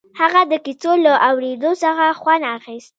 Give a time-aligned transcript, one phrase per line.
[0.19, 2.89] هغه د کيسو له اورېدو څخه خوند اخيست.